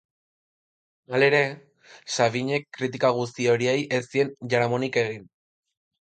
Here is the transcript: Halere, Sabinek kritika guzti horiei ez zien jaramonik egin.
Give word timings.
Halere, 1.17 1.41
Sabinek 2.15 2.65
kritika 2.77 3.11
guzti 3.17 3.45
horiei 3.51 3.83
ez 3.97 4.01
zien 4.15 4.33
jaramonik 4.55 4.99
egin. 5.03 5.29